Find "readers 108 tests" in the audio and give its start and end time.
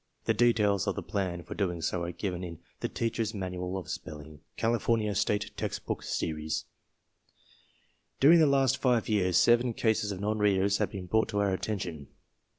10.39-10.81